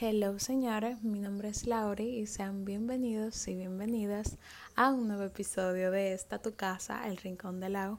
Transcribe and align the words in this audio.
Hello 0.00 0.38
señores, 0.38 1.02
mi 1.02 1.18
nombre 1.18 1.48
es 1.48 1.66
Lauri 1.66 2.20
y 2.20 2.26
sean 2.28 2.64
bienvenidos 2.64 3.48
y 3.48 3.56
bienvenidas 3.56 4.38
a 4.76 4.92
un 4.92 5.08
nuevo 5.08 5.24
episodio 5.24 5.90
de 5.90 6.12
esta 6.12 6.38
tu 6.38 6.54
casa, 6.54 7.08
El 7.08 7.16
Rincón 7.16 7.58
de 7.58 7.68
Lau. 7.68 7.98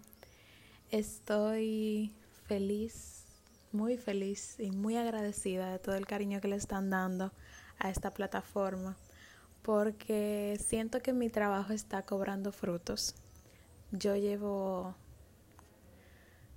Estoy 0.91 2.13
feliz, 2.47 3.25
muy 3.73 3.97
feliz 3.97 4.61
y 4.61 4.71
muy 4.71 4.95
agradecida 4.95 5.73
de 5.73 5.79
todo 5.79 5.95
el 5.95 6.05
cariño 6.07 6.39
que 6.39 6.47
le 6.47 6.55
están 6.55 6.89
dando 6.89 7.33
a 7.79 7.89
esta 7.89 8.11
plataforma 8.11 8.95
porque 9.61 10.57
siento 10.57 11.01
que 11.01 11.11
mi 11.11 11.29
trabajo 11.29 11.73
está 11.73 12.03
cobrando 12.03 12.53
frutos. 12.53 13.13
Yo 13.91 14.15
llevo 14.15 14.95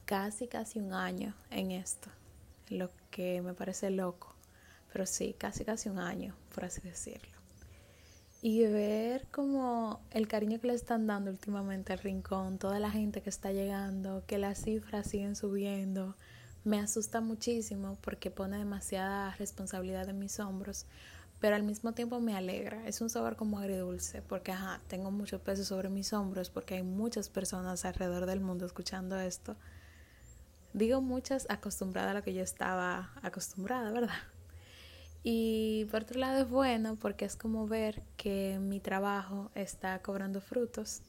casi, 0.04 0.46
casi 0.46 0.78
un 0.78 0.94
año 0.94 1.34
en 1.50 1.72
esto, 1.72 2.10
lo 2.68 2.90
que 3.10 3.42
me 3.42 3.54
parece 3.54 3.90
loco 3.90 4.31
pero 4.92 5.06
sí, 5.06 5.34
casi 5.38 5.64
casi 5.64 5.88
un 5.88 5.98
año, 5.98 6.34
por 6.54 6.64
así 6.64 6.80
decirlo. 6.82 7.32
Y 8.44 8.66
ver 8.66 9.28
como 9.30 10.00
el 10.10 10.26
cariño 10.26 10.60
que 10.60 10.66
le 10.66 10.74
están 10.74 11.06
dando 11.06 11.30
últimamente 11.30 11.92
al 11.92 12.00
rincón, 12.00 12.58
toda 12.58 12.80
la 12.80 12.90
gente 12.90 13.22
que 13.22 13.30
está 13.30 13.52
llegando, 13.52 14.24
que 14.26 14.36
las 14.36 14.62
cifras 14.62 15.08
siguen 15.08 15.36
subiendo, 15.36 16.16
me 16.64 16.80
asusta 16.80 17.20
muchísimo 17.20 17.98
porque 18.02 18.30
pone 18.30 18.58
demasiada 18.58 19.34
responsabilidad 19.36 20.08
en 20.08 20.18
mis 20.18 20.40
hombros, 20.40 20.86
pero 21.40 21.56
al 21.56 21.62
mismo 21.62 21.92
tiempo 21.92 22.20
me 22.20 22.36
alegra. 22.36 22.86
Es 22.86 23.00
un 23.00 23.10
sabor 23.10 23.36
como 23.36 23.58
agridulce 23.58 24.22
porque 24.22 24.52
ajá, 24.52 24.80
tengo 24.88 25.10
mucho 25.10 25.40
peso 25.40 25.64
sobre 25.64 25.88
mis 25.88 26.12
hombros 26.12 26.50
porque 26.50 26.74
hay 26.74 26.82
muchas 26.82 27.28
personas 27.28 27.84
alrededor 27.84 28.26
del 28.26 28.40
mundo 28.40 28.66
escuchando 28.66 29.18
esto. 29.20 29.56
Digo 30.72 31.00
muchas 31.00 31.46
acostumbradas 31.48 32.10
a 32.10 32.14
lo 32.14 32.22
que 32.22 32.34
yo 32.34 32.42
estaba 32.42 33.12
acostumbrada, 33.22 33.92
¿verdad? 33.92 34.31
Y 35.24 35.86
por 35.90 36.02
otro 36.02 36.18
lado 36.18 36.42
es 36.42 36.48
bueno 36.48 36.96
porque 36.96 37.24
es 37.24 37.36
como 37.36 37.66
ver 37.66 38.02
que 38.16 38.58
mi 38.60 38.80
trabajo 38.80 39.50
está 39.54 40.00
cobrando 40.02 40.40
frutos 40.40 41.02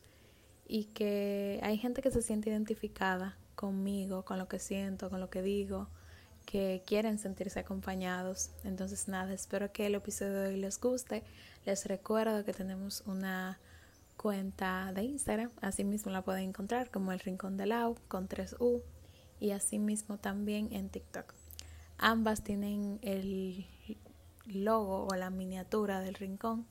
y 0.67 0.85
que 0.85 1.59
hay 1.63 1.77
gente 1.77 2.01
que 2.01 2.11
se 2.11 2.21
siente 2.21 2.49
identificada 2.49 3.37
conmigo, 3.55 4.23
con 4.23 4.37
lo 4.37 4.47
que 4.47 4.59
siento, 4.59 5.09
con 5.09 5.19
lo 5.19 5.29
que 5.29 5.41
digo, 5.41 5.89
que 6.45 6.83
quieren 6.85 7.17
sentirse 7.17 7.59
acompañados. 7.59 8.51
Entonces 8.63 9.07
nada, 9.07 9.33
espero 9.33 9.71
que 9.71 9.87
el 9.87 9.95
episodio 9.95 10.33
de 10.41 10.49
hoy 10.49 10.57
les 10.57 10.79
guste. 10.79 11.23
Les 11.65 11.85
recuerdo 11.85 12.45
que 12.45 12.53
tenemos 12.53 13.03
una 13.07 13.59
cuenta 14.17 14.91
de 14.93 15.03
Instagram, 15.03 15.49
así 15.61 15.83
mismo 15.83 16.11
la 16.11 16.21
pueden 16.21 16.49
encontrar 16.49 16.91
como 16.91 17.11
el 17.11 17.19
Rincón 17.19 17.57
de 17.57 17.65
Lau 17.65 17.95
con 18.07 18.29
3U 18.29 18.83
y 19.39 19.51
así 19.51 19.79
mismo 19.79 20.17
también 20.17 20.71
en 20.71 20.89
TikTok. 20.89 21.33
Ambas 21.97 22.43
tienen 22.43 22.99
el 23.01 23.65
logo 24.45 25.07
o 25.07 25.15
la 25.15 25.29
miniatura 25.29 25.99
del 25.99 26.15
rincón. 26.15 26.65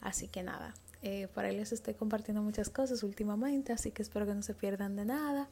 Así 0.00 0.28
que 0.28 0.42
nada, 0.42 0.74
eh, 1.02 1.28
por 1.34 1.44
ahí 1.44 1.56
les 1.56 1.72
estoy 1.72 1.94
compartiendo 1.94 2.42
muchas 2.42 2.70
cosas 2.70 3.02
últimamente, 3.02 3.72
así 3.72 3.90
que 3.90 4.02
espero 4.02 4.26
que 4.26 4.34
no 4.34 4.42
se 4.42 4.54
pierdan 4.54 4.96
de 4.96 5.04
nada. 5.04 5.48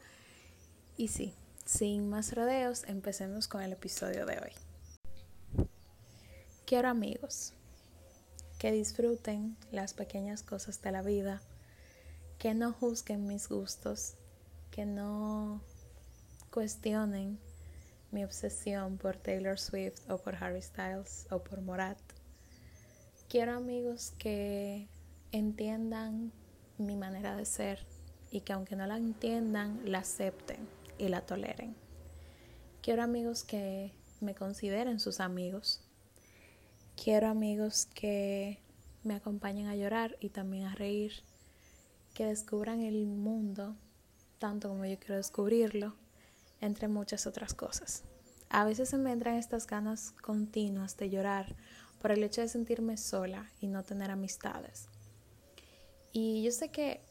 Y 0.97 1.09
sí, 1.09 1.33
sin 1.65 2.09
más 2.09 2.33
rodeos, 2.33 2.83
empecemos 2.87 3.47
con 3.47 3.61
el 3.61 3.73
episodio 3.73 4.25
de 4.25 4.39
hoy. 4.39 5.67
Quiero 6.65 6.89
amigos 6.89 7.53
que 8.59 8.71
disfruten 8.71 9.57
las 9.71 9.93
pequeñas 9.93 10.43
cosas 10.43 10.81
de 10.81 10.91
la 10.91 11.01
vida, 11.01 11.41
que 12.37 12.53
no 12.53 12.71
juzguen 12.71 13.27
mis 13.27 13.49
gustos, 13.49 14.13
que 14.69 14.85
no 14.85 15.61
cuestionen 16.49 17.39
mi 18.11 18.23
obsesión 18.23 18.97
por 18.97 19.17
Taylor 19.17 19.57
Swift 19.57 20.09
o 20.09 20.17
por 20.17 20.35
Harry 20.35 20.61
Styles 20.61 21.27
o 21.31 21.43
por 21.43 21.61
Morat. 21.61 21.97
Quiero 23.29 23.53
amigos 23.53 24.13
que 24.17 24.87
entiendan 25.31 26.31
mi 26.77 26.97
manera 26.97 27.35
de 27.37 27.45
ser 27.45 27.85
y 28.29 28.41
que 28.41 28.53
aunque 28.53 28.75
no 28.75 28.85
la 28.85 28.97
entiendan, 28.97 29.79
la 29.85 29.99
acepten 29.99 30.67
y 30.97 31.07
la 31.07 31.21
toleren. 31.21 31.75
Quiero 32.81 33.03
amigos 33.03 33.43
que 33.43 33.93
me 34.19 34.35
consideren 34.35 34.99
sus 34.99 35.19
amigos. 35.19 35.81
Quiero 37.01 37.27
amigos 37.27 37.87
que 37.93 38.59
me 39.03 39.15
acompañen 39.15 39.67
a 39.67 39.75
llorar 39.75 40.17
y 40.19 40.29
también 40.29 40.65
a 40.65 40.75
reír, 40.75 41.23
que 42.13 42.25
descubran 42.25 42.81
el 42.81 43.07
mundo 43.07 43.75
tanto 44.37 44.69
como 44.69 44.85
yo 44.85 44.97
quiero 44.99 45.15
descubrirlo 45.15 46.00
entre 46.61 46.87
muchas 46.87 47.27
otras 47.27 47.53
cosas. 47.53 48.03
A 48.49 48.65
veces 48.65 48.89
se 48.89 48.97
me 48.97 49.11
entran 49.11 49.35
estas 49.35 49.67
ganas 49.67 50.11
continuas 50.21 50.97
de 50.97 51.09
llorar 51.09 51.55
por 52.01 52.11
el 52.11 52.23
hecho 52.23 52.41
de 52.41 52.47
sentirme 52.47 52.97
sola 52.97 53.49
y 53.59 53.67
no 53.67 53.83
tener 53.83 54.11
amistades. 54.11 54.87
Y 56.11 56.43
yo 56.43 56.51
sé 56.51 56.69
que, 56.69 57.01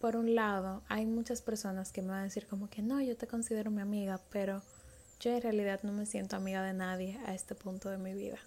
por 0.00 0.16
un 0.16 0.34
lado, 0.34 0.82
hay 0.88 1.06
muchas 1.06 1.42
personas 1.42 1.92
que 1.92 2.02
me 2.02 2.08
van 2.08 2.20
a 2.20 2.24
decir 2.24 2.46
como 2.46 2.68
que 2.68 2.82
no, 2.82 3.00
yo 3.00 3.16
te 3.16 3.26
considero 3.26 3.70
mi 3.70 3.82
amiga, 3.82 4.20
pero 4.30 4.62
yo 5.20 5.30
en 5.30 5.42
realidad 5.42 5.80
no 5.82 5.92
me 5.92 6.06
siento 6.06 6.36
amiga 6.36 6.62
de 6.62 6.72
nadie 6.72 7.18
a 7.26 7.34
este 7.34 7.54
punto 7.54 7.88
de 7.90 7.98
mi 7.98 8.12
vida. 8.12 8.38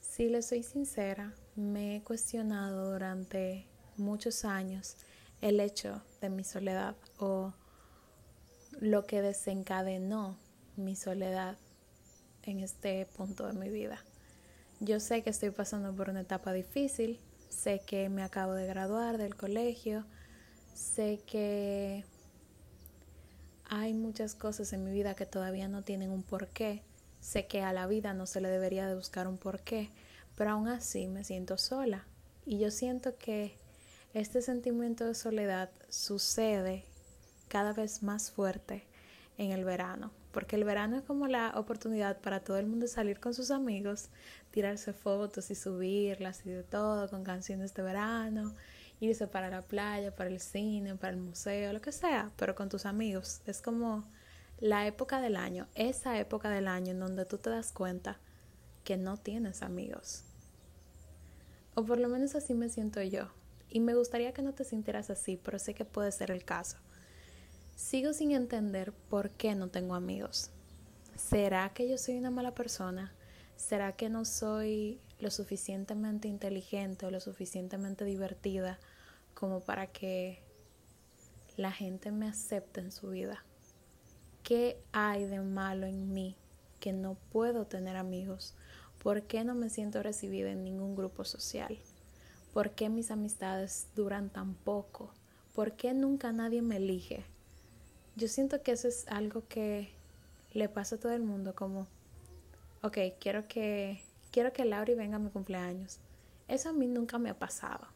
Si 0.00 0.28
le 0.28 0.42
soy 0.42 0.62
sincera, 0.62 1.32
me 1.56 1.96
he 1.96 2.02
cuestionado 2.02 2.92
durante 2.92 3.66
muchos 3.96 4.44
años 4.44 4.96
el 5.40 5.60
hecho 5.60 6.02
de 6.20 6.28
mi 6.28 6.44
soledad 6.44 6.96
o 7.18 7.52
lo 8.80 9.06
que 9.06 9.22
desencadenó 9.22 10.36
mi 10.76 10.94
soledad 10.94 11.56
en 12.44 12.60
este 12.60 13.06
punto 13.16 13.46
de 13.46 13.52
mi 13.52 13.68
vida. 13.68 14.02
Yo 14.80 15.00
sé 15.00 15.22
que 15.22 15.30
estoy 15.30 15.50
pasando 15.50 15.94
por 15.94 16.08
una 16.08 16.20
etapa 16.20 16.52
difícil, 16.52 17.18
sé 17.48 17.80
que 17.84 18.08
me 18.08 18.22
acabo 18.22 18.52
de 18.52 18.66
graduar 18.66 19.18
del 19.18 19.34
colegio, 19.34 20.04
sé 20.74 21.20
que 21.26 22.04
hay 23.68 23.92
muchas 23.94 24.34
cosas 24.34 24.72
en 24.72 24.84
mi 24.84 24.92
vida 24.92 25.14
que 25.14 25.26
todavía 25.26 25.66
no 25.66 25.82
tienen 25.82 26.10
un 26.10 26.22
porqué, 26.22 26.82
sé 27.20 27.46
que 27.46 27.62
a 27.62 27.72
la 27.72 27.88
vida 27.88 28.14
no 28.14 28.26
se 28.26 28.40
le 28.40 28.48
debería 28.48 28.86
de 28.86 28.94
buscar 28.94 29.26
un 29.26 29.38
porqué, 29.38 29.90
pero 30.36 30.50
aún 30.50 30.68
así 30.68 31.08
me 31.08 31.24
siento 31.24 31.58
sola 31.58 32.06
y 32.46 32.58
yo 32.58 32.70
siento 32.70 33.16
que 33.18 33.56
este 34.14 34.40
sentimiento 34.40 35.04
de 35.04 35.14
soledad 35.14 35.70
sucede 35.88 36.84
cada 37.48 37.72
vez 37.72 38.02
más 38.02 38.30
fuerte 38.30 38.84
en 39.38 39.52
el 39.52 39.64
verano, 39.64 40.10
porque 40.32 40.56
el 40.56 40.64
verano 40.64 40.96
es 40.96 41.02
como 41.02 41.26
la 41.26 41.52
oportunidad 41.56 42.20
para 42.20 42.40
todo 42.40 42.58
el 42.58 42.66
mundo 42.66 42.86
salir 42.86 43.20
con 43.20 43.34
sus 43.34 43.50
amigos, 43.50 44.08
tirarse 44.50 44.92
fotos 44.92 45.50
y 45.50 45.54
subirlas 45.54 46.44
y 46.44 46.50
de 46.50 46.62
todo 46.62 47.08
con 47.08 47.24
canciones 47.24 47.72
de 47.74 47.82
verano, 47.82 48.54
irse 49.00 49.26
para 49.26 49.48
la 49.48 49.62
playa, 49.62 50.14
para 50.14 50.30
el 50.30 50.40
cine, 50.40 50.96
para 50.96 51.12
el 51.12 51.20
museo, 51.20 51.72
lo 51.72 51.80
que 51.80 51.92
sea, 51.92 52.32
pero 52.36 52.54
con 52.54 52.68
tus 52.68 52.84
amigos. 52.84 53.40
Es 53.46 53.62
como 53.62 54.04
la 54.60 54.86
época 54.86 55.20
del 55.20 55.36
año, 55.36 55.68
esa 55.74 56.18
época 56.18 56.50
del 56.50 56.66
año 56.66 56.90
en 56.90 57.00
donde 57.00 57.24
tú 57.24 57.38
te 57.38 57.50
das 57.50 57.72
cuenta 57.72 58.18
que 58.84 58.96
no 58.96 59.16
tienes 59.16 59.62
amigos. 59.62 60.24
O 61.74 61.84
por 61.84 61.98
lo 61.98 62.08
menos 62.08 62.34
así 62.34 62.54
me 62.54 62.68
siento 62.68 63.00
yo. 63.02 63.28
Y 63.70 63.80
me 63.80 63.94
gustaría 63.94 64.32
que 64.32 64.42
no 64.42 64.54
te 64.54 64.64
sintieras 64.64 65.10
así, 65.10 65.38
pero 65.40 65.58
sé 65.58 65.74
que 65.74 65.84
puede 65.84 66.10
ser 66.10 66.30
el 66.30 66.44
caso. 66.44 66.78
Sigo 67.78 68.12
sin 68.12 68.32
entender 68.32 68.92
por 68.92 69.30
qué 69.30 69.54
no 69.54 69.68
tengo 69.68 69.94
amigos. 69.94 70.50
¿Será 71.16 71.72
que 71.72 71.88
yo 71.88 71.96
soy 71.96 72.18
una 72.18 72.32
mala 72.32 72.52
persona? 72.52 73.12
¿Será 73.54 73.92
que 73.92 74.08
no 74.08 74.24
soy 74.24 75.00
lo 75.20 75.30
suficientemente 75.30 76.26
inteligente 76.26 77.06
o 77.06 77.12
lo 77.12 77.20
suficientemente 77.20 78.04
divertida 78.04 78.80
como 79.32 79.60
para 79.60 79.86
que 79.86 80.42
la 81.56 81.70
gente 81.70 82.10
me 82.10 82.28
acepte 82.28 82.80
en 82.80 82.90
su 82.90 83.10
vida? 83.10 83.44
¿Qué 84.42 84.82
hay 84.90 85.26
de 85.26 85.40
malo 85.40 85.86
en 85.86 86.12
mí 86.12 86.34
que 86.80 86.92
no 86.92 87.14
puedo 87.30 87.64
tener 87.66 87.96
amigos? 87.96 88.54
¿Por 89.00 89.22
qué 89.22 89.44
no 89.44 89.54
me 89.54 89.70
siento 89.70 90.02
recibida 90.02 90.50
en 90.50 90.64
ningún 90.64 90.96
grupo 90.96 91.24
social? 91.24 91.78
¿Por 92.52 92.72
qué 92.72 92.88
mis 92.88 93.12
amistades 93.12 93.86
duran 93.94 94.30
tan 94.30 94.54
poco? 94.54 95.12
¿Por 95.54 95.74
qué 95.74 95.94
nunca 95.94 96.32
nadie 96.32 96.60
me 96.60 96.78
elige? 96.78 97.24
Yo 98.18 98.26
siento 98.26 98.64
que 98.64 98.72
eso 98.72 98.88
es 98.88 99.06
algo 99.06 99.46
que 99.46 99.90
le 100.52 100.68
pasa 100.68 100.96
a 100.96 100.98
todo 100.98 101.12
el 101.12 101.22
mundo 101.22 101.54
como, 101.54 101.86
ok, 102.82 102.98
quiero 103.20 103.46
que, 103.46 104.02
quiero 104.32 104.52
que 104.52 104.64
Lauri 104.64 104.94
venga 104.94 105.16
a 105.16 105.20
mi 105.20 105.30
cumpleaños. 105.30 106.00
Eso 106.48 106.70
a 106.70 106.72
mí 106.72 106.88
nunca 106.88 107.18
me 107.18 107.30
ha 107.30 107.38
pasado. 107.38 107.86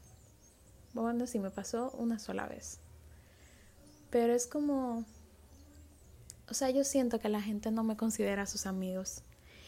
Bueno, 0.95 1.27
sí, 1.27 1.41
me 1.41 1.51
pasó 1.51 1.91
una 1.99 2.21
sola 2.21 2.47
vez. 2.47 2.79
Pero 4.11 4.33
es 4.33 4.47
como, 4.47 5.05
o 6.49 6.55
sea, 6.55 6.71
yo 6.71 6.85
siento 6.85 7.19
que 7.19 7.29
la 7.29 7.43
gente 7.43 7.73
no 7.73 7.83
me 7.83 7.97
considera 7.97 8.47
sus 8.47 8.67
amigos. 8.67 9.23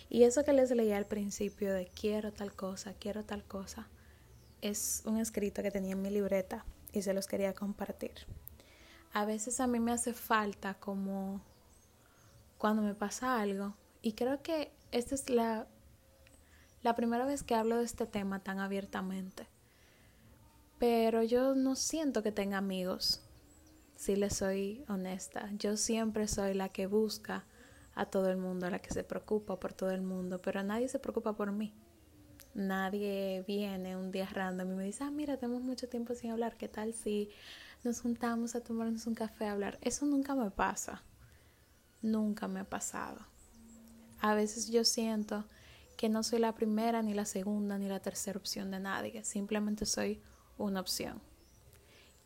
Y 0.08 0.22
eso 0.22 0.44
que 0.44 0.52
les 0.52 0.70
leía 0.70 0.98
al 0.98 1.06
principio 1.06 1.74
de 1.74 1.86
quiero 1.86 2.32
tal 2.32 2.54
cosa, 2.54 2.94
quiero 2.94 3.24
tal 3.24 3.42
cosa, 3.42 3.88
es 4.62 5.02
un 5.04 5.18
escrito 5.18 5.64
que 5.64 5.72
tenía 5.72 5.94
en 5.94 6.02
mi 6.02 6.10
libreta 6.10 6.64
y 6.92 7.02
se 7.02 7.12
los 7.12 7.26
quería 7.26 7.54
compartir 7.54 8.12
a 9.14 9.24
veces 9.24 9.60
a 9.60 9.66
mí 9.66 9.80
me 9.80 9.92
hace 9.92 10.12
falta 10.12 10.74
como 10.74 11.40
cuando 12.58 12.82
me 12.82 12.94
pasa 12.94 13.40
algo 13.40 13.74
y 14.02 14.12
creo 14.12 14.42
que 14.42 14.72
esta 14.90 15.14
es 15.14 15.30
la 15.30 15.66
la 16.82 16.94
primera 16.94 17.24
vez 17.24 17.42
que 17.42 17.54
hablo 17.54 17.78
de 17.78 17.84
este 17.84 18.06
tema 18.06 18.40
tan 18.40 18.58
abiertamente. 18.58 19.46
Pero 20.78 21.22
yo 21.22 21.54
no 21.54 21.76
siento 21.76 22.22
que 22.22 22.30
tenga 22.30 22.58
amigos, 22.58 23.22
si 23.96 24.16
le 24.16 24.28
soy 24.28 24.84
honesta. 24.86 25.48
Yo 25.58 25.78
siempre 25.78 26.28
soy 26.28 26.52
la 26.52 26.68
que 26.68 26.86
busca 26.86 27.46
a 27.94 28.04
todo 28.04 28.28
el 28.28 28.36
mundo, 28.36 28.68
la 28.68 28.80
que 28.80 28.92
se 28.92 29.02
preocupa 29.02 29.58
por 29.58 29.72
todo 29.72 29.92
el 29.92 30.02
mundo, 30.02 30.42
pero 30.42 30.62
nadie 30.62 30.88
se 30.88 30.98
preocupa 30.98 31.32
por 31.34 31.52
mí. 31.52 31.72
Nadie 32.52 33.44
viene 33.46 33.96
un 33.96 34.12
día 34.12 34.28
random 34.30 34.72
y 34.72 34.74
me 34.74 34.84
dice, 34.84 35.04
ah, 35.04 35.10
mira, 35.10 35.38
tenemos 35.38 35.62
mucho 35.62 35.88
tiempo 35.88 36.14
sin 36.14 36.32
hablar, 36.32 36.56
¿qué 36.58 36.68
tal 36.68 36.92
si 36.92 37.30
nos 37.84 38.00
juntamos 38.00 38.54
a 38.54 38.60
tomarnos 38.60 39.06
un 39.06 39.14
café 39.14 39.46
a 39.46 39.52
hablar? 39.52 39.78
Eso 39.82 40.06
nunca 40.06 40.34
me 40.34 40.50
pasa, 40.50 41.02
nunca 42.02 42.48
me 42.48 42.60
ha 42.60 42.64
pasado. 42.64 43.20
A 44.20 44.34
veces 44.34 44.70
yo 44.70 44.84
siento 44.84 45.44
que 45.96 46.08
no 46.08 46.22
soy 46.22 46.38
la 46.38 46.54
primera, 46.54 47.02
ni 47.02 47.14
la 47.14 47.24
segunda, 47.24 47.78
ni 47.78 47.88
la 47.88 48.00
tercera 48.00 48.38
opción 48.38 48.70
de 48.70 48.80
nadie, 48.80 49.22
simplemente 49.24 49.86
soy 49.86 50.20
una 50.58 50.80
opción. 50.80 51.20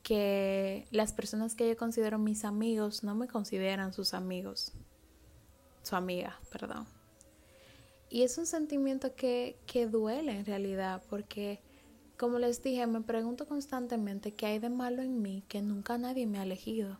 Que 0.03 0.87
las 0.91 1.13
personas 1.13 1.55
que 1.55 1.69
yo 1.69 1.77
considero 1.77 2.19
mis 2.19 2.45
amigos 2.45 3.03
no 3.03 3.15
me 3.15 3.29
consideran 3.29 3.93
sus 3.93 4.15
amigos, 4.15 4.73
su 5.83 5.97
amiga, 5.97 6.39
perdón. 6.51 6.87
Y 8.11 8.23
es 8.23 8.39
un 8.39 8.47
sentimiento 8.47 9.15
que, 9.15 9.59
que 9.67 9.87
duele 9.87 10.39
en 10.39 10.47
realidad, 10.47 11.03
porque 11.11 11.61
como 12.19 12.41
les 12.41 12.63
dije, 12.65 12.85
me 12.89 13.01
pregunto 13.01 13.47
constantemente 13.47 14.35
qué 14.35 14.47
hay 14.47 14.59
de 14.59 14.71
malo 14.71 15.03
en 15.03 15.23
mí 15.23 15.45
que 15.47 15.63
nunca 15.63 15.97
nadie 15.99 16.27
me 16.27 16.41
ha 16.41 16.43
elegido, 16.43 16.99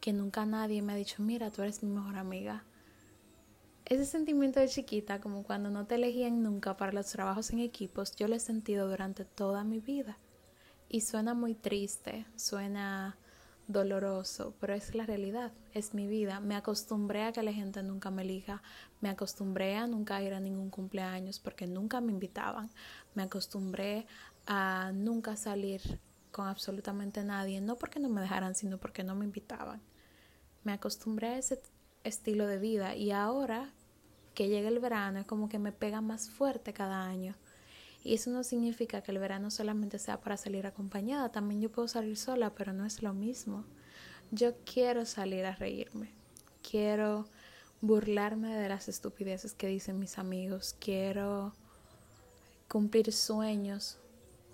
que 0.00 0.12
nunca 0.12 0.46
nadie 0.46 0.82
me 0.82 0.92
ha 0.92 0.96
dicho, 0.96 1.22
mira, 1.22 1.50
tú 1.50 1.62
eres 1.62 1.84
mi 1.84 1.90
mejor 1.90 2.16
amiga. 2.16 2.64
Ese 3.84 4.04
sentimiento 4.04 4.58
de 4.58 4.68
chiquita, 4.68 5.20
como 5.20 5.44
cuando 5.44 5.70
no 5.70 5.86
te 5.86 5.94
elegían 5.94 6.42
nunca 6.42 6.76
para 6.76 6.92
los 6.92 7.06
trabajos 7.06 7.50
en 7.50 7.60
equipos, 7.60 8.16
yo 8.16 8.26
lo 8.26 8.34
he 8.34 8.40
sentido 8.40 8.88
durante 8.88 9.24
toda 9.24 9.62
mi 9.62 9.78
vida. 9.78 10.18
Y 10.88 11.02
suena 11.02 11.34
muy 11.34 11.54
triste, 11.54 12.26
suena 12.34 13.16
doloroso, 13.68 14.54
pero 14.58 14.74
es 14.74 14.94
la 14.94 15.04
realidad, 15.04 15.52
es 15.74 15.94
mi 15.94 16.06
vida. 16.06 16.40
Me 16.40 16.56
acostumbré 16.56 17.24
a 17.24 17.32
que 17.32 17.42
la 17.42 17.52
gente 17.52 17.82
nunca 17.82 18.10
me 18.10 18.22
elija, 18.22 18.62
me 19.00 19.10
acostumbré 19.10 19.76
a 19.76 19.86
nunca 19.86 20.20
ir 20.22 20.32
a 20.32 20.40
ningún 20.40 20.70
cumpleaños 20.70 21.38
porque 21.38 21.66
nunca 21.66 22.00
me 22.00 22.10
invitaban, 22.10 22.70
me 23.14 23.22
acostumbré 23.22 24.06
a 24.48 24.92
nunca 24.92 25.36
salir 25.36 26.00
con 26.32 26.48
absolutamente 26.48 27.22
nadie, 27.22 27.60
no 27.60 27.76
porque 27.76 28.00
no 28.00 28.08
me 28.08 28.22
dejaran, 28.22 28.54
sino 28.54 28.78
porque 28.78 29.04
no 29.04 29.14
me 29.14 29.26
invitaban. 29.26 29.82
Me 30.64 30.72
acostumbré 30.72 31.28
a 31.28 31.38
ese 31.38 31.60
estilo 32.02 32.46
de 32.46 32.58
vida 32.58 32.96
y 32.96 33.10
ahora 33.12 33.70
que 34.34 34.48
llega 34.48 34.68
el 34.68 34.78
verano 34.78 35.20
es 35.20 35.26
como 35.26 35.48
que 35.48 35.58
me 35.58 35.70
pega 35.70 36.00
más 36.00 36.30
fuerte 36.30 36.72
cada 36.72 37.06
año 37.06 37.36
y 38.02 38.14
eso 38.14 38.30
no 38.30 38.42
significa 38.42 39.02
que 39.02 39.10
el 39.10 39.18
verano 39.18 39.50
solamente 39.50 39.98
sea 39.98 40.18
para 40.20 40.38
salir 40.38 40.66
acompañada, 40.66 41.30
también 41.30 41.60
yo 41.60 41.70
puedo 41.70 41.88
salir 41.88 42.16
sola, 42.16 42.54
pero 42.54 42.72
no 42.72 42.86
es 42.86 43.02
lo 43.02 43.12
mismo. 43.12 43.64
Yo 44.30 44.54
quiero 44.64 45.04
salir 45.04 45.44
a 45.44 45.54
reírme, 45.54 46.10
quiero 46.68 47.26
burlarme 47.82 48.54
de 48.54 48.68
las 48.70 48.88
estupideces 48.88 49.52
que 49.52 49.66
dicen 49.66 49.98
mis 49.98 50.16
amigos, 50.16 50.74
quiero 50.78 51.52
cumplir 52.66 53.12
sueños 53.12 53.98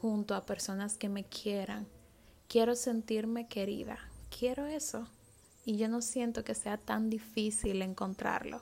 junto 0.04 0.34
a 0.34 0.44
personas 0.44 0.98
que 0.98 1.08
me 1.08 1.24
quieran, 1.24 1.86
quiero 2.46 2.76
sentirme 2.76 3.48
querida, 3.48 3.98
quiero 4.38 4.66
eso. 4.66 5.08
Y 5.64 5.78
yo 5.78 5.88
no 5.88 6.02
siento 6.02 6.44
que 6.44 6.54
sea 6.54 6.76
tan 6.76 7.08
difícil 7.08 7.80
encontrarlo, 7.80 8.60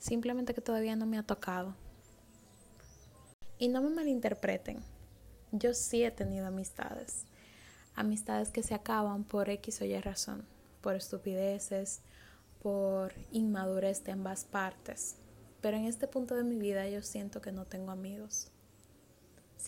simplemente 0.00 0.54
que 0.54 0.60
todavía 0.60 0.96
no 0.96 1.06
me 1.06 1.16
ha 1.16 1.22
tocado. 1.22 1.76
Y 3.56 3.68
no 3.68 3.82
me 3.82 3.90
malinterpreten, 3.90 4.82
yo 5.52 5.74
sí 5.74 6.02
he 6.02 6.10
tenido 6.10 6.48
amistades, 6.48 7.22
amistades 7.94 8.50
que 8.50 8.64
se 8.64 8.74
acaban 8.74 9.22
por 9.22 9.48
X 9.50 9.80
o 9.80 9.84
Y 9.84 9.96
razón, 10.00 10.44
por 10.80 10.96
estupideces, 10.96 12.00
por 12.60 13.14
inmadurez 13.30 14.02
de 14.02 14.10
ambas 14.10 14.44
partes. 14.44 15.18
Pero 15.60 15.76
en 15.76 15.84
este 15.84 16.08
punto 16.08 16.34
de 16.34 16.42
mi 16.42 16.58
vida 16.58 16.88
yo 16.88 17.00
siento 17.02 17.40
que 17.40 17.52
no 17.52 17.64
tengo 17.64 17.92
amigos. 17.92 18.50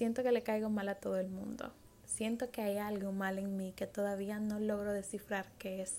Siento 0.00 0.23
que 0.23 0.32
le 0.32 0.43
caigo 0.43 0.70
mal 0.70 0.88
a 0.88 0.94
todo 0.94 1.19
el 1.19 1.29
mundo. 1.29 1.75
Siento 2.06 2.50
que 2.50 2.62
hay 2.62 2.79
algo 2.79 3.12
mal 3.12 3.38
en 3.38 3.58
mí 3.58 3.75
que 3.76 3.87
todavía 3.87 4.41
no 4.41 4.58
logro 4.58 4.94
descifrar 4.94 5.52
qué 5.58 5.82
es. 5.82 5.99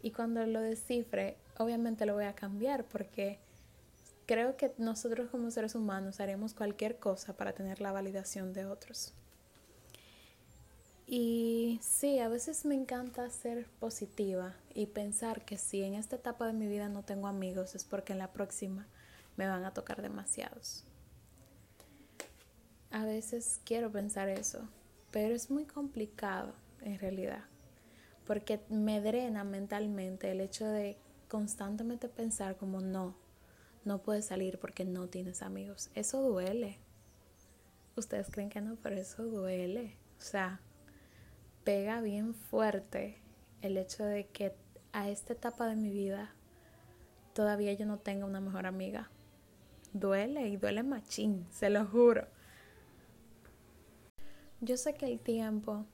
Y 0.00 0.12
cuando 0.12 0.46
lo 0.46 0.60
descifre, 0.60 1.36
obviamente 1.58 2.06
lo 2.06 2.14
voy 2.14 2.26
a 2.26 2.34
cambiar 2.34 2.84
porque 2.84 3.40
Creo 4.30 4.56
que 4.56 4.72
nosotros 4.78 5.28
como 5.28 5.50
seres 5.50 5.74
humanos 5.74 6.20
haremos 6.20 6.54
cualquier 6.54 7.00
cosa 7.00 7.32
para 7.32 7.52
tener 7.52 7.80
la 7.80 7.90
validación 7.90 8.52
de 8.52 8.64
otros. 8.64 9.12
Y 11.08 11.80
sí, 11.82 12.20
a 12.20 12.28
veces 12.28 12.64
me 12.64 12.76
encanta 12.76 13.28
ser 13.30 13.66
positiva 13.80 14.54
y 14.72 14.86
pensar 14.86 15.44
que 15.44 15.58
si 15.58 15.82
en 15.82 15.94
esta 15.94 16.14
etapa 16.14 16.46
de 16.46 16.52
mi 16.52 16.68
vida 16.68 16.88
no 16.88 17.02
tengo 17.02 17.26
amigos 17.26 17.74
es 17.74 17.82
porque 17.82 18.12
en 18.12 18.20
la 18.20 18.32
próxima 18.32 18.86
me 19.36 19.48
van 19.48 19.64
a 19.64 19.74
tocar 19.74 20.00
demasiados. 20.00 20.84
A 22.90 23.04
veces 23.04 23.60
quiero 23.64 23.92
pensar 23.92 24.28
eso, 24.28 24.68
pero 25.12 25.32
es 25.32 25.48
muy 25.48 25.64
complicado 25.64 26.54
en 26.80 26.98
realidad, 26.98 27.44
porque 28.26 28.60
me 28.68 29.00
drena 29.00 29.44
mentalmente 29.44 30.32
el 30.32 30.40
hecho 30.40 30.66
de 30.66 30.96
constantemente 31.28 32.08
pensar 32.08 32.56
como 32.56 32.80
no, 32.80 33.14
no 33.84 34.02
puedes 34.02 34.26
salir 34.26 34.58
porque 34.58 34.84
no 34.84 35.06
tienes 35.08 35.40
amigos. 35.42 35.90
Eso 35.94 36.20
duele. 36.20 36.78
Ustedes 37.96 38.28
creen 38.30 38.50
que 38.50 38.60
no, 38.60 38.76
pero 38.82 38.96
eso 38.96 39.22
duele. 39.24 39.96
O 40.18 40.22
sea, 40.22 40.60
pega 41.62 42.00
bien 42.00 42.34
fuerte 42.34 43.18
el 43.62 43.76
hecho 43.76 44.04
de 44.04 44.26
que 44.26 44.52
a 44.92 45.08
esta 45.08 45.32
etapa 45.32 45.66
de 45.68 45.76
mi 45.76 45.90
vida 45.90 46.34
todavía 47.34 47.72
yo 47.72 47.86
no 47.86 47.98
tenga 47.98 48.26
una 48.26 48.40
mejor 48.40 48.66
amiga. 48.66 49.10
Duele 49.92 50.48
y 50.48 50.56
duele 50.56 50.82
machín, 50.82 51.46
se 51.52 51.70
lo 51.70 51.86
juro. 51.86 52.26
Yo 54.62 54.76
sé 54.76 54.92
que 54.92 55.06
el 55.06 55.18
tiempo, 55.18 55.86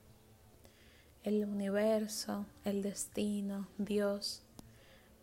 el 1.23 1.45
universo, 1.45 2.45
el 2.65 2.81
destino, 2.81 3.69
Dios, 3.77 4.43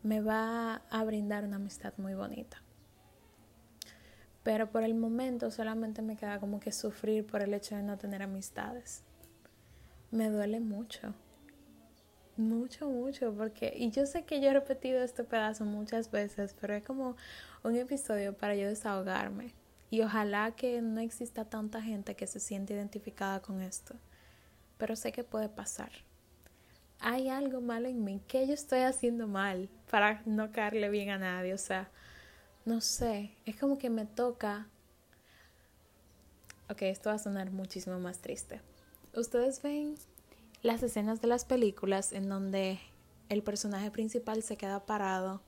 me 0.03 0.23
va 0.23 0.77
a 0.89 1.05
brindar 1.05 1.45
una 1.45 1.57
amistad 1.57 1.93
muy 1.99 2.15
bonita. 2.15 2.63
Pero 4.43 4.71
por 4.71 4.83
el 4.83 4.95
momento 4.95 5.51
solamente 5.51 6.01
me 6.01 6.17
queda 6.17 6.41
como 6.41 6.59
que 6.59 6.73
sufrir 6.73 7.27
por 7.27 7.43
el 7.43 7.53
hecho 7.53 7.77
de 7.77 7.83
no 7.83 7.99
tener 7.99 8.23
amistades. 8.23 9.03
Me 10.11 10.31
duele 10.31 10.61
mucho. 10.61 11.13
Mucho, 12.39 12.89
mucho, 12.89 13.35
porque, 13.35 13.75
y 13.77 13.91
yo 13.91 14.07
sé 14.07 14.25
que 14.25 14.41
yo 14.41 14.49
he 14.49 14.55
repetido 14.55 15.03
este 15.03 15.23
pedazo 15.23 15.67
muchas 15.67 16.11
veces, 16.11 16.57
pero 16.59 16.73
es 16.73 16.83
como 16.83 17.15
un 17.63 17.77
episodio 17.77 18.33
para 18.33 18.55
yo 18.55 18.69
desahogarme. 18.69 19.53
Y 19.91 20.03
ojalá 20.03 20.53
que 20.53 20.81
no 20.83 21.01
exista 21.01 21.45
tanta 21.45 21.81
gente 21.83 22.17
que 22.17 22.27
se 22.27 22.41
siente 22.41 22.75
identificada 22.75 23.41
con 23.41 23.61
esto. 23.61 23.95
Pero 24.79 24.97
sé 24.97 25.13
que 25.13 25.25
puede 25.25 25.49
pasar 25.49 25.91
hay 27.05 27.29
algo 27.29 27.61
malo 27.61 27.87
en 27.87 28.03
mí, 28.03 28.23
¿qué 28.27 28.47
yo 28.47 28.55
estoy 28.55 28.81
haciendo 28.81 29.27
mal 29.27 29.69
para 29.91 30.23
no 30.25 30.51
caerle 30.53 30.89
bien 30.89 31.11
a 31.11 31.19
nadie? 31.19 31.53
O 31.53 31.59
sea, 31.59 31.91
no 32.65 32.81
sé, 32.81 33.31
es 33.45 33.57
como 33.57 33.77
que 33.77 33.91
me 33.91 34.07
toca... 34.07 34.69
Ok, 36.71 36.81
esto 36.83 37.11
va 37.11 37.17
a 37.17 37.19
sonar 37.19 37.51
muchísimo 37.51 38.01
más 38.01 38.21
triste. 38.21 38.63
Ustedes 39.15 39.61
ven 39.61 39.97
las 40.63 40.83
escenas 40.83 41.21
de 41.21 41.29
las 41.29 41.45
películas 41.45 42.13
en 42.13 42.27
donde 42.27 42.81
el 43.29 43.43
personaje 43.43 43.91
principal 43.91 44.43
se 44.43 44.57
queda 44.57 44.87
parado 44.87 45.43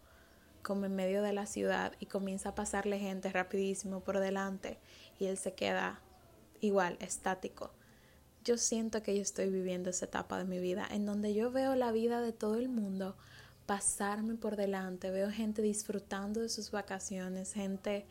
como 0.67 0.85
en 0.87 0.97
medio 0.97 1.23
de 1.23 1.33
la 1.33 1.47
ciudad 1.47 1.93
y 2.01 2.07
comienza 2.07 2.49
a 2.49 2.55
pasarle 2.57 2.99
gente 2.99 3.31
rapidísimo 3.31 4.01
por 4.01 4.19
delante 4.19 4.79
y 5.21 5.27
él 5.27 5.39
se 5.39 5.55
queda 5.55 6.01
igual, 6.61 6.97
estático 7.01 7.71
yo 8.47 8.57
siento 8.59 9.03
que 9.03 9.17
yo 9.17 9.23
estoy 9.23 9.51
viviendo 9.51 9.91
esa 9.91 10.05
etapa 10.05 10.39
de 10.39 10.45
mi 10.45 10.61
vida 10.61 10.87
en 10.89 11.05
donde 11.05 11.35
yo 11.35 11.51
veo 11.51 11.75
la 11.75 11.91
vida 11.91 12.21
de 12.21 12.33
todo 12.33 12.55
el 12.55 12.69
mundo 12.69 13.17
pasarme 13.67 14.37
por 14.37 14.55
delante, 14.55 15.11
veo 15.11 15.33
gente 15.33 15.63
disfrutando 15.63 16.41
de 16.41 16.49
sus 16.49 16.71
vacaciones, 16.71 17.53
gente 17.53 18.07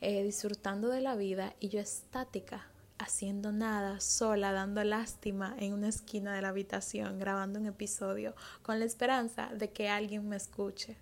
eh, 0.00 0.22
disfrutando 0.24 0.88
de 0.88 1.02
la 1.02 1.16
vida 1.16 1.54
y 1.60 1.68
yo 1.68 1.80
estática, 1.80 2.66
haciendo 2.96 3.52
nada, 3.52 4.00
sola, 4.00 4.52
dando 4.52 4.82
lástima 4.84 5.54
en 5.58 5.74
una 5.74 5.88
esquina 5.88 6.34
de 6.34 6.40
la 6.40 6.48
habitación, 6.48 7.18
grabando 7.18 7.60
un 7.60 7.66
episodio 7.66 8.34
con 8.62 8.78
la 8.78 8.86
esperanza 8.86 9.50
de 9.54 9.70
que 9.70 9.90
alguien 9.90 10.26
me 10.26 10.36
escuche. 10.36 10.96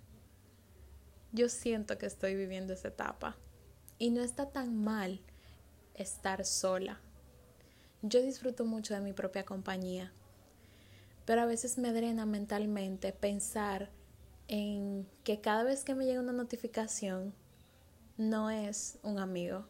Yo 1.33 1.49
siento 1.49 1.97
que 1.97 2.05
estoy 2.05 2.35
viviendo 2.35 2.73
esa 2.73 2.89
etapa 2.89 3.35
y 3.97 4.11
no 4.11 4.21
está 4.21 4.51
tan 4.51 4.83
mal 4.83 5.19
estar 5.95 6.45
sola, 6.45 7.01
yo 8.03 8.21
disfruto 8.21 8.65
mucho 8.65 8.93
de 8.93 8.99
mi 8.99 9.13
propia 9.13 9.43
compañía, 9.43 10.11
pero 11.25 11.41
a 11.41 11.45
veces 11.45 11.79
me 11.79 11.91
drena 11.91 12.27
mentalmente 12.27 13.13
pensar 13.13 13.89
en 14.47 15.07
que 15.23 15.41
cada 15.41 15.63
vez 15.63 15.83
que 15.83 15.95
me 15.95 16.05
llega 16.05 16.19
una 16.19 16.33
notificación 16.33 17.33
no 18.17 18.51
es 18.51 18.99
un 19.01 19.17
amigo, 19.17 19.65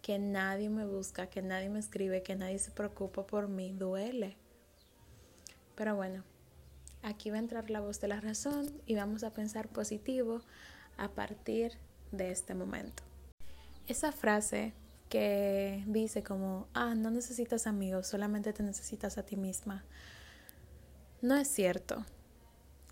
que 0.00 0.18
nadie 0.18 0.68
me 0.68 0.84
busca, 0.84 1.28
que 1.28 1.42
nadie 1.42 1.68
me 1.68 1.78
escribe, 1.78 2.24
que 2.24 2.34
nadie 2.34 2.58
se 2.58 2.72
preocupa 2.72 3.24
por 3.24 3.46
mí, 3.46 3.72
duele. 3.72 4.36
Pero 5.76 5.94
bueno, 5.94 6.24
aquí 7.02 7.30
va 7.30 7.36
a 7.36 7.40
entrar 7.40 7.70
la 7.70 7.80
voz 7.80 8.00
de 8.00 8.08
la 8.08 8.20
razón 8.20 8.80
y 8.86 8.96
vamos 8.96 9.22
a 9.22 9.32
pensar 9.32 9.68
positivo 9.68 10.42
a 10.96 11.08
partir 11.08 11.72
de 12.10 12.30
este 12.30 12.54
momento. 12.54 13.02
Esa 13.86 14.12
frase 14.12 14.72
que 15.08 15.84
dice 15.86 16.22
como, 16.22 16.68
ah, 16.74 16.94
no 16.94 17.10
necesitas 17.10 17.66
amigos, 17.66 18.06
solamente 18.06 18.52
te 18.52 18.62
necesitas 18.62 19.18
a 19.18 19.24
ti 19.24 19.36
misma, 19.36 19.84
no 21.20 21.36
es 21.36 21.48
cierto. 21.48 22.04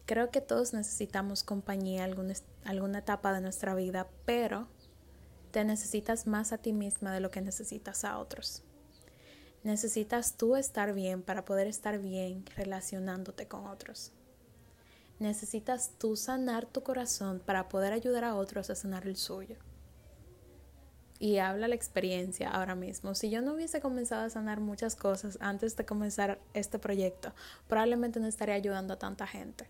Creo 0.06 0.30
que 0.30 0.40
todos 0.40 0.72
necesitamos 0.72 1.44
compañía 1.44 2.04
alguna, 2.04 2.34
alguna 2.64 2.98
etapa 2.98 3.32
de 3.32 3.40
nuestra 3.40 3.74
vida, 3.74 4.08
pero 4.24 4.68
te 5.50 5.64
necesitas 5.64 6.26
más 6.26 6.52
a 6.52 6.58
ti 6.58 6.72
misma 6.72 7.12
de 7.12 7.20
lo 7.20 7.30
que 7.30 7.40
necesitas 7.40 8.04
a 8.04 8.18
otros. 8.18 8.62
Necesitas 9.62 10.36
tú 10.36 10.56
estar 10.56 10.94
bien 10.94 11.22
para 11.22 11.44
poder 11.44 11.66
estar 11.66 11.98
bien 11.98 12.44
relacionándote 12.56 13.46
con 13.46 13.66
otros. 13.66 14.12
Necesitas 15.20 15.90
tú 15.98 16.16
sanar 16.16 16.64
tu 16.64 16.82
corazón 16.82 17.42
para 17.44 17.68
poder 17.68 17.92
ayudar 17.92 18.24
a 18.24 18.34
otros 18.34 18.70
a 18.70 18.74
sanar 18.74 19.06
el 19.06 19.16
suyo. 19.16 19.56
Y 21.18 21.36
habla 21.36 21.68
la 21.68 21.74
experiencia 21.74 22.48
ahora 22.48 22.74
mismo. 22.74 23.14
Si 23.14 23.28
yo 23.28 23.42
no 23.42 23.52
hubiese 23.52 23.82
comenzado 23.82 24.24
a 24.24 24.30
sanar 24.30 24.60
muchas 24.60 24.96
cosas 24.96 25.36
antes 25.42 25.76
de 25.76 25.84
comenzar 25.84 26.40
este 26.54 26.78
proyecto, 26.78 27.34
probablemente 27.68 28.18
no 28.18 28.28
estaría 28.28 28.54
ayudando 28.54 28.94
a 28.94 28.98
tanta 28.98 29.26
gente. 29.26 29.68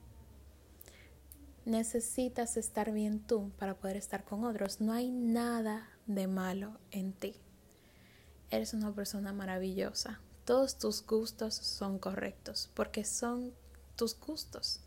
Necesitas 1.65 2.57
estar 2.57 2.93
bien 2.93 3.19
tú 3.19 3.51
para 3.59 3.75
poder 3.75 3.97
estar 3.97 4.23
con 4.23 4.45
otros. 4.45 4.81
No 4.81 4.93
hay 4.93 5.11
nada 5.11 5.89
de 6.07 6.29
malo 6.29 6.79
en 6.93 7.13
ti. 7.13 7.35
Eres 8.51 8.73
una 8.73 8.95
persona 8.95 9.33
maravillosa. 9.33 10.21
Todos 10.45 10.79
tus 10.79 11.05
gustos 11.05 11.55
son 11.57 11.99
correctos 11.99 12.71
porque 12.75 13.05
son 13.05 13.53
tus 13.97 14.17
gustos 14.17 14.83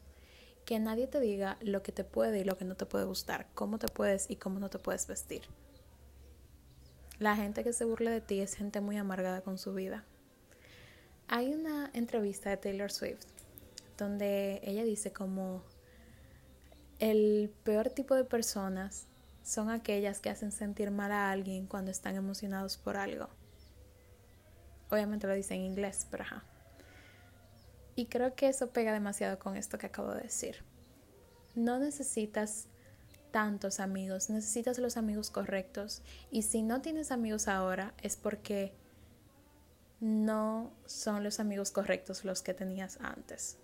que 0.65 0.79
nadie 0.79 1.08
te 1.08 1.20
diga 1.20 1.58
lo 1.62 1.84
que 1.84 1.91
te 1.91 2.03
puede 2.03 2.39
y 2.39 2.43
lo 2.43 2.58
que 2.58 2.65
no 2.65 2.75
te 2.75 2.86
puede 2.86 3.05
gustar, 3.05 3.48
cómo 3.53 3.79
te 3.79 3.88
puedes 3.88 4.29
y 4.29 4.36
cómo 4.36 4.60
no 4.60 4.70
te 4.70 4.79
puedes 4.79 5.08
vestir. 5.08 5.43
La 7.20 7.36
gente 7.36 7.63
que 7.63 7.74
se 7.74 7.86
burla 7.86 8.12
de 8.12 8.22
ti 8.22 8.39
es 8.39 8.55
gente 8.55 8.82
muy 8.82 8.98
amargada 8.98 9.41
con 9.41 9.58
su 9.58 9.74
vida. 9.74 10.03
Hay 11.27 11.53
una 11.53 11.89
entrevista 11.93 12.50
de 12.50 12.58
Taylor 12.58 12.91
Swift 12.91 13.25
donde 13.98 14.60
ella 14.63 14.84
dice 14.84 15.13
como 15.13 15.63
el 17.00 17.51
peor 17.63 17.89
tipo 17.89 18.15
de 18.15 18.24
personas 18.24 19.08
son 19.43 19.70
aquellas 19.70 20.20
que 20.20 20.29
hacen 20.29 20.51
sentir 20.51 20.89
mal 20.91 21.12
a 21.12 21.32
alguien 21.32 21.67
cuando 21.67 21.91
están 21.91 22.15
emocionados 22.15 22.77
por 22.77 22.98
algo. 22.98 23.27
Obviamente 24.89 25.27
lo 25.27 25.34
dice 25.34 25.53
en 25.55 25.62
inglés, 25.62 26.08
pero 26.10 26.24
ajá. 26.24 26.43
Y 27.95 28.07
creo 28.07 28.35
que 28.35 28.47
eso 28.47 28.71
pega 28.71 28.91
demasiado 28.91 29.39
con 29.39 29.55
esto 29.55 29.77
que 29.77 29.88
acabo 29.88 30.13
de 30.13 30.21
decir. 30.21 30.63
No 31.55 31.79
necesitas 31.79 32.67
tantos 33.31 33.79
amigos, 33.79 34.29
necesitas 34.29 34.77
los 34.79 34.95
amigos 34.97 35.29
correctos. 35.29 36.01
Y 36.31 36.43
si 36.43 36.62
no 36.62 36.81
tienes 36.81 37.12
amigos 37.12 37.47
ahora 37.47 37.93
es 38.01 38.15
porque 38.15 38.73
no 40.00 40.71
son 40.85 41.23
los 41.23 41.39
amigos 41.39 41.71
correctos 41.71 42.25
los 42.25 42.41
que 42.41 42.53
tenías 42.53 43.00
antes. 43.01 43.57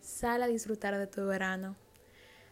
Sal 0.00 0.42
a 0.42 0.46
disfrutar 0.46 0.96
de 0.96 1.06
tu 1.06 1.26
verano. 1.26 1.76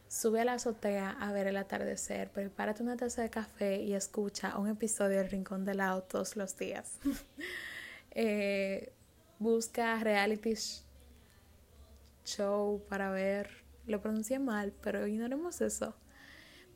Sube 0.09 0.41
a 0.41 0.45
la 0.45 0.53
azotea 0.53 1.11
a 1.11 1.33
ver 1.33 1.49
el 1.49 1.57
atardecer, 1.57 2.31
prepárate 2.31 2.83
una 2.83 2.97
taza 2.97 3.23
de 3.23 3.31
café 3.31 3.83
y 3.83 3.95
escucha 3.95 4.57
un 4.57 4.69
episodio 4.69 5.19
del 5.19 5.31
Rincón 5.31 5.65
del 5.65 5.79
Lado 5.79 6.03
todos 6.03 6.37
los 6.37 6.57
días. 6.57 6.99
eh, 8.13 8.93
busca 9.39 9.99
reality 9.99 10.55
show 12.25 12.83
para 12.89 13.11
ver. 13.11 13.65
Lo 13.87 14.01
pronuncié 14.01 14.39
mal, 14.39 14.73
pero 14.83 15.07
ignoremos 15.07 15.61
eso. 15.61 15.95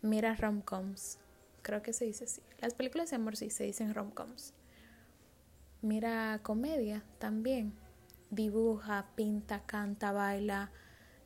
Mira 0.02 0.34
romcoms. 0.36 1.18
Creo 1.62 1.82
que 1.82 1.92
se 1.92 2.04
dice 2.04 2.24
así. 2.24 2.42
Las 2.60 2.74
películas 2.74 3.10
de 3.10 3.16
amor 3.16 3.36
sí 3.36 3.50
se 3.50 3.64
dicen 3.64 3.94
romcoms. 3.94 4.54
Mira 5.82 6.40
comedia 6.42 7.04
también. 7.18 7.74
Dibuja, 8.30 9.08
pinta, 9.16 9.66
canta, 9.66 10.12
baila, 10.12 10.70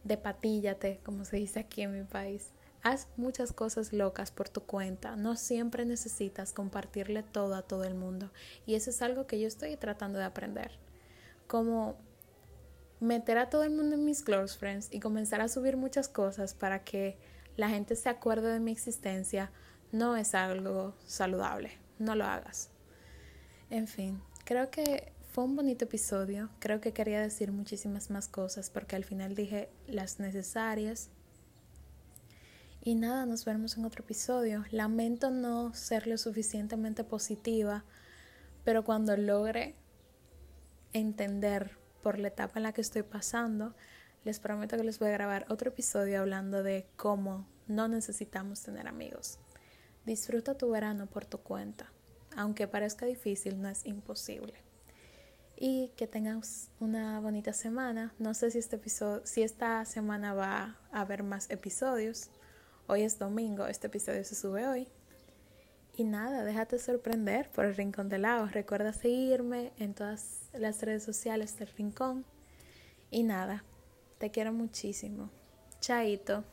depatíllate, 0.04 1.00
como 1.04 1.26
se 1.26 1.36
dice 1.36 1.60
aquí 1.60 1.82
en 1.82 1.92
mi 1.92 2.04
país. 2.04 2.50
Haz 2.82 3.08
muchas 3.16 3.52
cosas 3.52 3.92
locas 3.92 4.30
por 4.30 4.48
tu 4.48 4.62
cuenta. 4.62 5.16
No 5.16 5.36
siempre 5.36 5.84
necesitas 5.84 6.52
compartirle 6.52 7.22
todo 7.22 7.54
a 7.54 7.62
todo 7.62 7.84
el 7.84 7.94
mundo. 7.94 8.30
Y 8.66 8.74
eso 8.74 8.90
es 8.90 9.02
algo 9.02 9.26
que 9.26 9.38
yo 9.38 9.46
estoy 9.46 9.76
tratando 9.76 10.18
de 10.18 10.24
aprender 10.24 10.83
como 11.46 11.96
meter 13.00 13.38
a 13.38 13.50
todo 13.50 13.64
el 13.64 13.70
mundo 13.70 13.96
en 13.96 14.04
mis 14.04 14.22
close 14.22 14.58
friends 14.58 14.88
y 14.90 15.00
comenzar 15.00 15.40
a 15.40 15.48
subir 15.48 15.76
muchas 15.76 16.08
cosas 16.08 16.54
para 16.54 16.84
que 16.84 17.18
la 17.56 17.68
gente 17.68 17.96
se 17.96 18.08
acuerde 18.08 18.52
de 18.52 18.60
mi 18.60 18.72
existencia 18.72 19.50
no 19.92 20.16
es 20.16 20.34
algo 20.34 20.94
saludable. 21.06 21.78
No 21.98 22.16
lo 22.16 22.24
hagas. 22.24 22.70
En 23.70 23.86
fin, 23.86 24.20
creo 24.44 24.70
que 24.70 25.12
fue 25.32 25.44
un 25.44 25.56
bonito 25.56 25.84
episodio. 25.84 26.50
Creo 26.58 26.80
que 26.80 26.92
quería 26.92 27.20
decir 27.20 27.52
muchísimas 27.52 28.10
más 28.10 28.28
cosas 28.28 28.70
porque 28.70 28.96
al 28.96 29.04
final 29.04 29.34
dije 29.34 29.68
las 29.86 30.18
necesarias. 30.18 31.10
Y 32.82 32.96
nada, 32.96 33.24
nos 33.24 33.44
vemos 33.44 33.76
en 33.76 33.84
otro 33.84 34.02
episodio. 34.02 34.64
Lamento 34.70 35.30
no 35.30 35.72
ser 35.74 36.06
lo 36.06 36.18
suficientemente 36.18 37.02
positiva, 37.02 37.84
pero 38.64 38.84
cuando 38.84 39.16
logre 39.16 39.74
entender 40.94 41.76
por 42.02 42.18
la 42.18 42.28
etapa 42.28 42.58
en 42.58 42.62
la 42.62 42.72
que 42.72 42.80
estoy 42.80 43.02
pasando, 43.02 43.74
les 44.24 44.40
prometo 44.40 44.78
que 44.78 44.84
les 44.84 44.98
voy 44.98 45.08
a 45.08 45.12
grabar 45.12 45.44
otro 45.50 45.68
episodio 45.68 46.20
hablando 46.20 46.62
de 46.62 46.86
cómo 46.96 47.46
no 47.66 47.88
necesitamos 47.88 48.62
tener 48.62 48.88
amigos. 48.88 49.38
Disfruta 50.06 50.56
tu 50.56 50.70
verano 50.70 51.06
por 51.06 51.26
tu 51.26 51.38
cuenta. 51.38 51.92
Aunque 52.36 52.66
parezca 52.66 53.06
difícil, 53.06 53.60
no 53.60 53.68
es 53.68 53.84
imposible. 53.84 54.54
Y 55.56 55.92
que 55.96 56.06
tengas 56.06 56.70
una 56.80 57.20
bonita 57.20 57.52
semana. 57.52 58.14
No 58.18 58.34
sé 58.34 58.50
si 58.50 58.58
este 58.58 58.76
episodio, 58.76 59.24
si 59.24 59.42
esta 59.42 59.84
semana 59.84 60.34
va 60.34 60.78
a 60.90 61.00
haber 61.00 61.22
más 61.22 61.50
episodios. 61.50 62.30
Hoy 62.86 63.02
es 63.02 63.18
domingo, 63.18 63.66
este 63.66 63.86
episodio 63.86 64.24
se 64.24 64.34
sube 64.34 64.66
hoy. 64.66 64.88
Y 65.96 66.04
nada, 66.04 66.44
déjate 66.44 66.78
sorprender 66.78 67.48
por 67.50 67.64
el 67.66 67.76
Rincón 67.76 68.08
de 68.08 68.18
Lagos. 68.18 68.52
Recuerda 68.52 68.92
seguirme 68.92 69.72
en 69.78 69.94
todas 69.94 70.50
las 70.52 70.82
redes 70.82 71.04
sociales 71.04 71.56
del 71.58 71.68
Rincón. 71.68 72.24
Y 73.10 73.22
nada, 73.22 73.64
te 74.18 74.30
quiero 74.30 74.52
muchísimo. 74.52 75.30
Chaito. 75.80 76.44